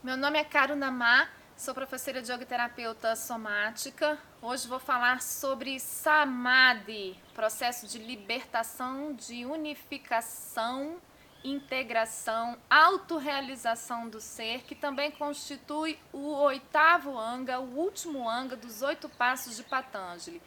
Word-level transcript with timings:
Meu 0.00 0.16
nome 0.16 0.38
é 0.38 0.44
Karuna 0.44 0.92
Ma, 0.92 1.28
sou 1.56 1.74
professora 1.74 2.22
de 2.22 2.30
yoga 2.30 2.46
terapeuta 2.46 3.16
somática. 3.16 4.16
Hoje 4.40 4.68
vou 4.68 4.78
falar 4.78 5.20
sobre 5.20 5.80
Samadhi, 5.80 7.18
processo 7.34 7.84
de 7.84 7.98
libertação, 7.98 9.12
de 9.12 9.44
unificação, 9.44 10.98
integração, 11.42 12.56
autorrealização 12.70 14.08
do 14.08 14.20
ser, 14.20 14.62
que 14.62 14.76
também 14.76 15.10
constitui 15.10 15.98
o 16.12 16.28
oitavo 16.42 17.18
anga, 17.18 17.58
o 17.58 17.76
último 17.76 18.30
anga 18.30 18.54
dos 18.54 18.82
oito 18.82 19.08
passos 19.08 19.56
de 19.56 19.64
Patanjali. 19.64 20.40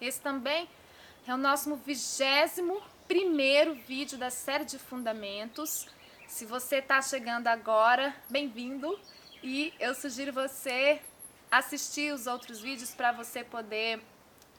Esse 0.00 0.20
também 0.20 0.68
é 1.28 1.32
o 1.32 1.38
nosso 1.38 1.76
vigésimo 1.76 2.82
primeiro 3.06 3.72
vídeo 3.72 4.18
da 4.18 4.30
série 4.30 4.64
de 4.64 4.80
fundamentos. 4.80 5.86
Se 6.28 6.44
você 6.44 6.76
está 6.76 7.00
chegando 7.00 7.46
agora, 7.46 8.14
bem-vindo 8.28 8.98
e 9.42 9.72
eu 9.78 9.94
sugiro 9.94 10.32
você 10.32 11.00
assistir 11.50 12.12
os 12.12 12.26
outros 12.26 12.60
vídeos 12.60 12.92
para 12.92 13.12
você 13.12 13.44
poder 13.44 14.02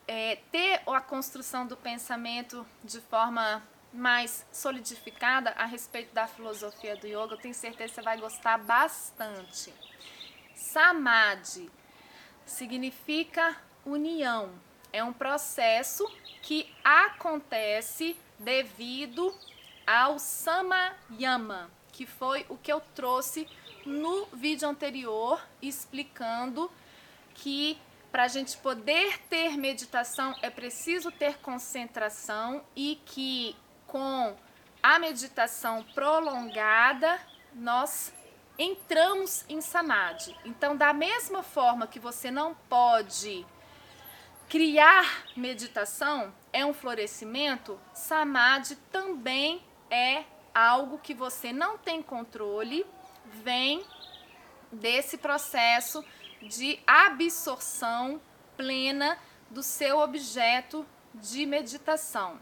é, 0.08 0.38
ter 0.50 0.82
a 0.88 1.02
construção 1.02 1.68
do 1.68 1.76
pensamento 1.76 2.66
de 2.84 3.02
forma 3.02 3.62
mais 3.94 4.46
solidificada 4.52 5.52
a 5.52 5.66
respeito 5.66 6.14
da 6.14 6.26
filosofia 6.26 6.96
do 6.96 7.06
yoga. 7.06 7.34
Eu 7.34 7.38
tenho 7.38 7.54
certeza 7.54 7.90
que 7.90 7.96
você 7.96 8.02
vai 8.02 8.18
gostar 8.18 8.58
bastante. 8.58 9.74
Samadhi 10.56 11.70
significa 12.46 13.58
união. 13.86 14.52
É 14.92 15.04
um 15.04 15.14
processo 15.14 16.10
que 16.42 16.74
acontece 16.84 18.18
devido 18.40 19.38
ao 19.88 20.20
Samayama, 20.20 21.72
que 21.94 22.06
foi 22.06 22.46
o 22.50 22.58
que 22.58 22.72
eu 22.72 22.82
trouxe 22.94 23.48
no 23.86 24.26
vídeo 24.34 24.68
anterior 24.68 25.42
explicando 25.62 26.70
que 27.34 27.80
para 28.12 28.24
a 28.24 28.28
gente 28.28 28.58
poder 28.58 29.18
ter 29.30 29.56
meditação 29.56 30.36
é 30.42 30.50
preciso 30.50 31.10
ter 31.10 31.38
concentração 31.38 32.64
e 32.76 33.02
que 33.06 33.56
com 33.86 34.36
a 34.84 35.00
meditação 35.00 35.84
prolongada 35.96 37.20
nós 37.54 38.14
entramos 38.60 39.46
em 39.48 39.62
samadhi. 39.62 40.36
Então, 40.44 40.76
da 40.76 40.92
mesma 40.92 41.44
forma 41.44 41.88
que 41.88 42.00
você 42.00 42.30
não 42.30 42.56
pode 42.68 43.46
criar 44.50 45.26
meditação, 45.36 46.34
é 46.52 46.66
um 46.66 46.74
florescimento, 46.74 47.80
samadhi 47.94 48.76
também 48.92 49.62
é 49.90 50.24
algo 50.54 50.98
que 50.98 51.14
você 51.14 51.54
não 51.54 51.78
tem 51.78 52.02
controle, 52.02 52.86
vem 53.26 53.86
desse 54.72 55.18
processo 55.18 56.04
de 56.42 56.80
absorção 56.86 58.22
plena 58.56 59.18
do 59.50 59.64
seu 59.64 60.00
objeto 60.00 60.86
de 61.14 61.46
meditação. 61.46 62.40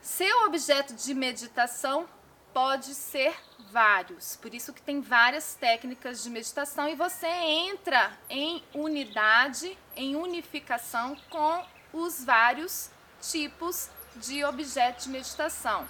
Seu 0.00 0.46
objeto 0.46 0.94
de 0.94 1.14
meditação 1.14 2.08
pode 2.52 2.94
ser 2.94 3.34
vários, 3.70 4.34
por 4.36 4.52
isso 4.52 4.72
que 4.72 4.82
tem 4.82 5.00
várias 5.00 5.54
técnicas 5.54 6.22
de 6.22 6.30
meditação 6.30 6.88
e 6.88 6.96
você 6.96 7.28
entra 7.28 8.18
em 8.28 8.64
unidade, 8.74 9.78
em 9.94 10.16
unificação 10.16 11.16
com 11.28 11.64
os 11.92 12.24
vários 12.24 12.90
tipos 13.20 13.88
de 14.16 14.44
objeto 14.44 15.04
de 15.04 15.10
meditação. 15.10 15.86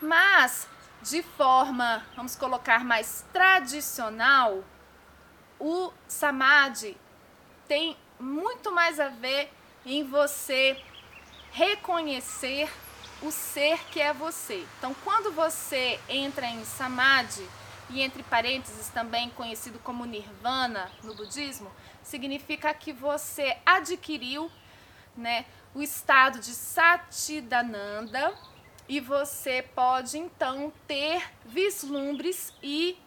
Mas, 0.00 0.68
de 1.02 1.22
forma, 1.22 2.04
vamos 2.14 2.36
colocar 2.36 2.84
mais 2.84 3.24
tradicional, 3.32 4.62
o 5.58 5.92
samadhi 6.06 6.96
tem 7.66 7.96
muito 8.20 8.70
mais 8.72 9.00
a 9.00 9.08
ver 9.08 9.52
em 9.84 10.04
você 10.04 10.82
reconhecer 11.50 12.70
o 13.22 13.30
ser 13.30 13.78
que 13.86 14.00
é 14.00 14.12
você. 14.12 14.66
Então, 14.78 14.94
quando 15.02 15.32
você 15.32 15.98
entra 16.08 16.46
em 16.46 16.64
samadhi, 16.64 17.48
e 17.88 18.00
entre 18.00 18.22
parênteses 18.22 18.88
também 18.88 19.30
conhecido 19.30 19.78
como 19.78 20.04
nirvana 20.04 20.90
no 21.02 21.14
budismo, 21.14 21.70
significa 22.02 22.72
que 22.74 22.92
você 22.92 23.56
adquiriu 23.64 24.50
né, 25.16 25.44
o 25.74 25.82
estado 25.82 26.38
de 26.38 26.52
Satidananda 26.52 28.34
e 28.88 29.00
você 29.00 29.62
pode 29.74 30.18
então 30.18 30.72
ter 30.86 31.22
vislumbres 31.44 32.52
e 32.62 32.98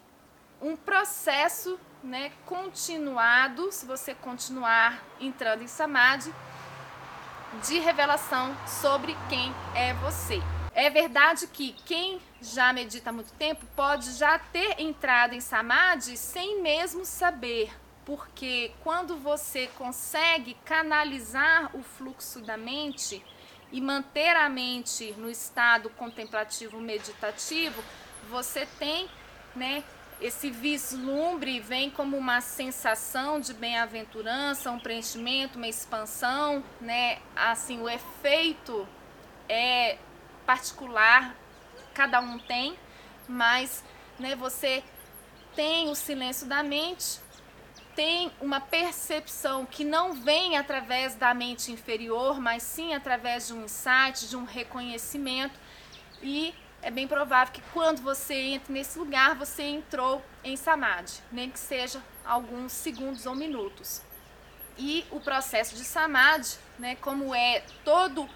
um 0.60 0.76
processo 0.76 1.78
né, 2.02 2.32
continuado, 2.46 3.70
se 3.72 3.86
você 3.86 4.14
continuar 4.14 5.02
entrando 5.20 5.62
em 5.62 5.66
Samadhi, 5.66 6.32
de 7.66 7.78
revelação 7.78 8.56
sobre 8.66 9.16
quem 9.28 9.52
é 9.74 9.92
você. 9.94 10.40
É 10.72 10.88
verdade 10.88 11.46
que 11.46 11.72
quem 11.84 12.20
já 12.40 12.72
medita 12.72 13.10
há 13.10 13.12
muito 13.12 13.32
tempo 13.32 13.66
pode 13.74 14.12
já 14.12 14.38
ter 14.38 14.80
entrado 14.80 15.34
em 15.34 15.40
Samadhi 15.40 16.16
sem 16.16 16.62
mesmo 16.62 17.04
saber, 17.04 17.72
porque 18.04 18.72
quando 18.82 19.16
você 19.16 19.66
consegue 19.78 20.54
canalizar 20.64 21.74
o 21.74 21.82
fluxo 21.82 22.40
da 22.40 22.56
mente 22.56 23.22
e 23.72 23.80
manter 23.80 24.36
a 24.36 24.48
mente 24.48 25.14
no 25.16 25.30
estado 25.30 25.90
contemplativo 25.90 26.80
meditativo, 26.80 27.82
você 28.28 28.66
tem, 28.78 29.08
né, 29.54 29.84
esse 30.20 30.50
vislumbre 30.50 31.60
vem 31.60 31.90
como 31.90 32.16
uma 32.16 32.40
sensação 32.40 33.40
de 33.40 33.54
bem-aventurança, 33.54 34.70
um 34.70 34.78
preenchimento, 34.78 35.56
uma 35.56 35.66
expansão, 35.66 36.62
né? 36.80 37.18
Assim, 37.34 37.80
o 37.80 37.88
efeito 37.88 38.86
é 39.48 39.96
particular, 40.44 41.34
cada 41.94 42.20
um 42.20 42.38
tem, 42.38 42.78
mas, 43.26 43.82
né, 44.18 44.36
você 44.36 44.84
tem 45.56 45.88
o 45.88 45.94
silêncio 45.94 46.46
da 46.46 46.62
mente, 46.62 47.18
tem 48.00 48.32
uma 48.40 48.62
percepção 48.62 49.66
que 49.66 49.84
não 49.84 50.14
vem 50.14 50.56
através 50.56 51.14
da 51.14 51.34
mente 51.34 51.70
inferior, 51.70 52.40
mas 52.40 52.62
sim 52.62 52.94
através 52.94 53.48
de 53.48 53.52
um 53.52 53.64
insight, 53.64 54.26
de 54.26 54.38
um 54.38 54.44
reconhecimento. 54.44 55.60
E 56.22 56.54
é 56.80 56.90
bem 56.90 57.06
provável 57.06 57.52
que 57.52 57.60
quando 57.74 58.00
você 58.00 58.32
entra 58.32 58.72
nesse 58.72 58.98
lugar, 58.98 59.34
você 59.34 59.64
entrou 59.64 60.24
em 60.42 60.56
samadhi, 60.56 61.20
nem 61.30 61.50
que 61.50 61.58
seja 61.58 62.02
alguns 62.24 62.72
segundos 62.72 63.26
ou 63.26 63.34
minutos. 63.34 64.00
E 64.78 65.04
o 65.10 65.20
processo 65.20 65.76
de 65.76 65.84
samadhi, 65.84 66.56
né, 66.78 66.96
como 67.02 67.34
é 67.34 67.62
todo 67.84 68.26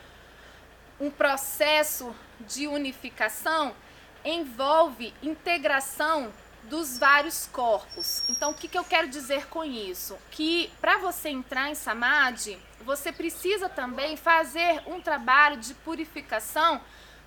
um 1.00 1.10
processo 1.10 2.14
de 2.40 2.66
unificação, 2.66 3.74
envolve 4.22 5.14
integração 5.22 6.30
dos 6.68 6.98
vários 6.98 7.46
corpos. 7.46 8.24
Então, 8.28 8.50
o 8.50 8.54
que, 8.54 8.68
que 8.68 8.78
eu 8.78 8.84
quero 8.84 9.08
dizer 9.08 9.46
com 9.48 9.64
isso? 9.64 10.18
Que 10.30 10.70
para 10.80 10.98
você 10.98 11.28
entrar 11.28 11.70
em 11.70 11.74
Samadhi, 11.74 12.58
você 12.80 13.12
precisa 13.12 13.68
também 13.68 14.16
fazer 14.16 14.82
um 14.86 15.00
trabalho 15.00 15.56
de 15.58 15.74
purificação 15.74 16.80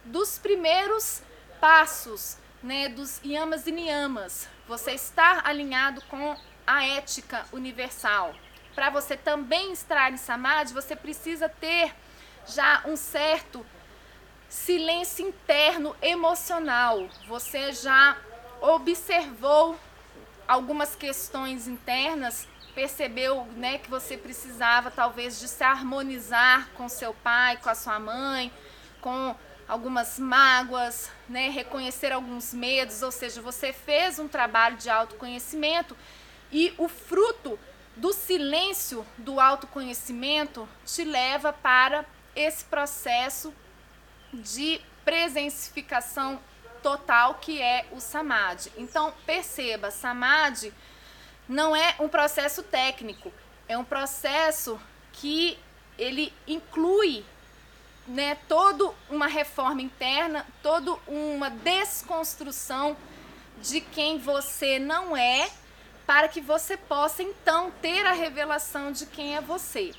dos 0.05 0.37
primeiros 0.37 1.21
passos, 1.59 2.37
né, 2.63 2.89
dos 2.89 3.19
yamas 3.23 3.67
e 3.67 3.71
niyamas. 3.71 4.47
Você 4.67 4.91
estar 4.91 5.45
alinhado 5.45 6.01
com 6.03 6.35
a 6.65 6.85
ética 6.85 7.45
universal. 7.51 8.33
Para 8.75 8.89
você 8.89 9.15
também 9.17 9.71
estar 9.71 10.11
em 10.11 10.17
Samadhi, 10.17 10.73
você 10.73 10.95
precisa 10.95 11.49
ter 11.49 11.95
já 12.45 12.83
um 12.85 12.95
certo 12.95 13.65
silêncio 14.49 15.27
interno 15.27 15.95
emocional. 16.01 17.07
Você 17.27 17.71
já 17.73 18.17
observou 18.61 19.77
algumas 20.47 20.95
questões 20.95 21.67
internas, 21.67 22.47
percebeu 22.73 23.45
né, 23.55 23.79
que 23.79 23.89
você 23.89 24.17
precisava 24.17 24.91
talvez 24.91 25.39
de 25.39 25.47
se 25.47 25.63
harmonizar 25.63 26.69
com 26.73 26.87
seu 26.87 27.13
pai, 27.13 27.57
com 27.57 27.69
a 27.69 27.75
sua 27.75 27.99
mãe, 27.99 28.51
com 29.01 29.35
algumas 29.67 30.17
mágoas, 30.17 31.11
né, 31.27 31.49
reconhecer 31.49 32.11
alguns 32.11 32.53
medos, 32.53 33.01
ou 33.01 33.11
seja, 33.11 33.41
você 33.41 33.73
fez 33.73 34.19
um 34.19 34.27
trabalho 34.27 34.77
de 34.77 34.89
autoconhecimento 34.89 35.97
e 36.51 36.73
o 36.77 36.87
fruto 36.87 37.59
do 37.95 38.13
silêncio 38.13 39.05
do 39.17 39.39
autoconhecimento 39.39 40.69
te 40.85 41.03
leva 41.03 41.51
para 41.51 42.05
esse 42.35 42.63
processo 42.63 43.53
de 44.31 44.79
presencificação 45.03 46.39
total 46.77 47.35
que 47.35 47.61
é 47.61 47.85
o 47.91 47.99
samadhi. 47.99 48.71
Então, 48.77 49.13
perceba, 49.25 49.91
samadhi 49.91 50.73
não 51.47 51.75
é 51.75 51.95
um 51.99 52.07
processo 52.07 52.63
técnico, 52.63 53.31
é 53.67 53.77
um 53.77 53.83
processo 53.83 54.79
que 55.13 55.57
ele 55.97 56.33
inclui 56.47 57.25
né, 58.07 58.37
toda 58.47 58.93
uma 59.09 59.27
reforma 59.27 59.81
interna, 59.81 60.45
toda 60.63 60.95
uma 61.07 61.49
desconstrução 61.49 62.95
de 63.61 63.81
quem 63.81 64.17
você 64.17 64.79
não 64.79 65.15
é, 65.15 65.49
para 66.05 66.27
que 66.27 66.39
você 66.39 66.77
possa 66.77 67.21
então 67.21 67.71
ter 67.81 68.05
a 68.05 68.13
revelação 68.13 68.91
de 68.91 69.05
quem 69.05 69.35
é 69.35 69.41
você. 69.41 69.93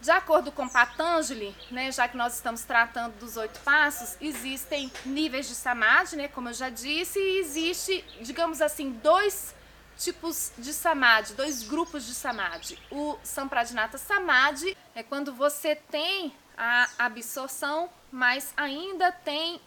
De 0.00 0.10
acordo 0.10 0.52
com 0.52 0.68
Patanjali, 0.68 1.56
né, 1.70 1.90
já 1.90 2.06
que 2.06 2.16
nós 2.16 2.34
estamos 2.34 2.62
tratando 2.62 3.14
dos 3.18 3.36
oito 3.36 3.58
passos, 3.60 4.16
existem 4.20 4.92
níveis 5.06 5.48
de 5.48 5.54
samadhi, 5.54 6.16
né, 6.16 6.28
como 6.28 6.50
eu 6.50 6.52
já 6.52 6.68
disse, 6.68 7.18
e 7.18 7.38
existe, 7.38 8.04
digamos 8.20 8.60
assim, 8.60 8.90
dois 8.90 9.54
tipos 9.96 10.52
de 10.58 10.74
samadhi, 10.74 11.34
dois 11.34 11.62
grupos 11.62 12.04
de 12.04 12.14
samadhi. 12.14 12.78
O 12.90 13.16
Sampradinata 13.22 13.96
Samadhi 13.96 14.76
é 14.94 15.02
quando 15.02 15.32
você 15.32 15.76
tem 15.76 16.34
a 16.56 16.88
absorção, 16.98 17.88
mas 18.10 18.52
ainda 18.56 19.10
tem 19.10 19.60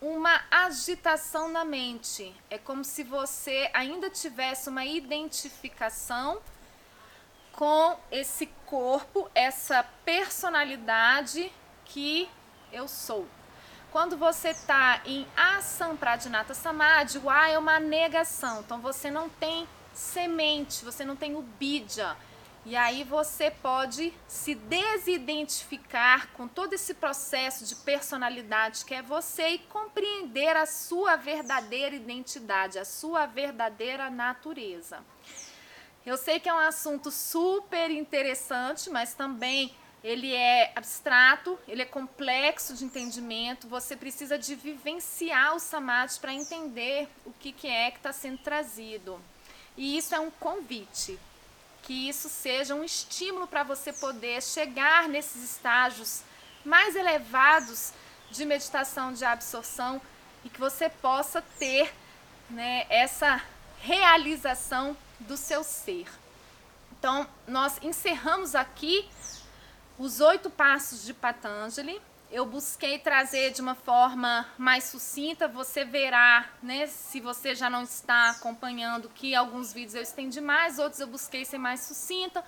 uma 0.00 0.40
agitação 0.50 1.48
na 1.48 1.64
mente. 1.64 2.34
É 2.48 2.58
como 2.58 2.84
se 2.84 3.04
você 3.04 3.70
ainda 3.72 4.08
tivesse 4.08 4.68
uma 4.68 4.84
identificação 4.84 6.40
com 7.60 7.94
esse 8.10 8.46
corpo, 8.64 9.30
essa 9.34 9.84
personalidade 10.02 11.52
que 11.84 12.26
eu 12.72 12.88
sou. 12.88 13.28
Quando 13.92 14.16
você 14.16 14.48
está 14.48 15.02
em 15.04 15.26
Asampradinata 15.36 16.54
Samadhi, 16.54 17.18
o 17.18 17.28
A 17.28 17.50
é 17.50 17.58
uma 17.58 17.78
negação. 17.78 18.60
Então 18.60 18.80
você 18.80 19.10
não 19.10 19.28
tem 19.28 19.68
semente, 19.92 20.82
você 20.82 21.04
não 21.04 21.14
tem 21.14 21.36
o 21.36 21.42
bidja. 21.42 22.16
E 22.64 22.74
aí 22.74 23.04
você 23.04 23.50
pode 23.50 24.10
se 24.26 24.54
desidentificar 24.54 26.28
com 26.28 26.48
todo 26.48 26.72
esse 26.72 26.94
processo 26.94 27.66
de 27.66 27.74
personalidade 27.74 28.86
que 28.86 28.94
é 28.94 29.02
você 29.02 29.48
e 29.48 29.58
compreender 29.58 30.56
a 30.56 30.64
sua 30.64 31.14
verdadeira 31.16 31.94
identidade, 31.94 32.78
a 32.78 32.86
sua 32.86 33.26
verdadeira 33.26 34.08
natureza. 34.08 35.04
Eu 36.04 36.16
sei 36.16 36.40
que 36.40 36.48
é 36.48 36.54
um 36.54 36.58
assunto 36.58 37.10
super 37.10 37.90
interessante, 37.90 38.88
mas 38.88 39.12
também 39.12 39.74
ele 40.02 40.34
é 40.34 40.72
abstrato, 40.74 41.58
ele 41.68 41.82
é 41.82 41.84
complexo 41.84 42.74
de 42.74 42.84
entendimento. 42.84 43.68
Você 43.68 43.94
precisa 43.94 44.38
de 44.38 44.54
vivenciar 44.54 45.54
o 45.54 45.60
samadhi 45.60 46.18
para 46.18 46.32
entender 46.32 47.06
o 47.26 47.32
que, 47.32 47.52
que 47.52 47.68
é 47.68 47.90
que 47.90 47.98
está 47.98 48.12
sendo 48.12 48.38
trazido. 48.38 49.20
E 49.76 49.98
isso 49.98 50.14
é 50.14 50.20
um 50.20 50.30
convite, 50.30 51.18
que 51.82 52.08
isso 52.08 52.30
seja 52.30 52.74
um 52.74 52.82
estímulo 52.82 53.46
para 53.46 53.62
você 53.62 53.92
poder 53.92 54.42
chegar 54.42 55.06
nesses 55.06 55.42
estágios 55.42 56.22
mais 56.64 56.96
elevados 56.96 57.92
de 58.30 58.44
meditação 58.46 59.12
de 59.12 59.24
absorção 59.24 60.00
e 60.44 60.48
que 60.48 60.60
você 60.60 60.88
possa 60.88 61.42
ter 61.58 61.92
né, 62.48 62.86
essa 62.88 63.42
realização 63.80 64.96
do 65.20 65.36
seu 65.36 65.62
ser. 65.62 66.06
Então, 66.98 67.26
nós 67.46 67.78
encerramos 67.82 68.54
aqui 68.54 69.08
os 69.98 70.20
oito 70.20 70.50
passos 70.50 71.04
de 71.04 71.14
Patanjali. 71.14 72.00
Eu 72.30 72.46
busquei 72.46 72.98
trazer 72.98 73.52
de 73.52 73.60
uma 73.60 73.74
forma 73.74 74.46
mais 74.56 74.84
sucinta. 74.84 75.48
Você 75.48 75.84
verá, 75.84 76.48
né, 76.62 76.86
se 76.86 77.20
você 77.20 77.54
já 77.54 77.68
não 77.68 77.82
está 77.82 78.30
acompanhando, 78.30 79.08
que 79.08 79.34
alguns 79.34 79.72
vídeos 79.72 79.94
eu 79.94 80.02
estendi 80.02 80.40
mais, 80.40 80.78
outros 80.78 81.00
eu 81.00 81.06
busquei 81.06 81.44
ser 81.44 81.58
mais 81.58 81.80
sucinta. 81.80 82.44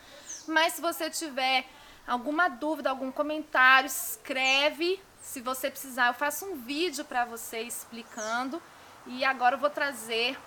Mas 0.46 0.74
se 0.74 0.80
você 0.80 1.10
tiver 1.10 1.66
alguma 2.06 2.48
dúvida, 2.48 2.90
algum 2.90 3.10
comentário, 3.10 3.86
escreve. 3.86 5.00
Se 5.20 5.40
você 5.40 5.70
precisar, 5.70 6.08
eu 6.08 6.14
faço 6.14 6.44
um 6.46 6.56
vídeo 6.56 7.04
para 7.04 7.24
você 7.24 7.62
explicando. 7.62 8.62
E 9.06 9.24
agora 9.24 9.56
eu 9.56 9.60
vou 9.60 9.70
trazer 9.70 10.38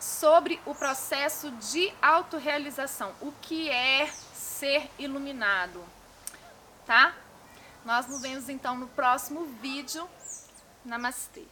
sobre 0.00 0.60
o 0.66 0.74
processo 0.74 1.50
de 1.52 1.92
autorrealização. 2.00 3.12
O 3.20 3.32
que 3.42 3.70
é 3.70 4.06
ser 4.34 4.90
iluminado, 4.98 5.84
tá? 6.86 7.14
Nós 7.84 8.06
nos 8.06 8.22
vemos 8.22 8.48
então 8.48 8.76
no 8.76 8.88
próximo 8.88 9.44
vídeo. 9.60 10.08
Namastê. 10.84 11.44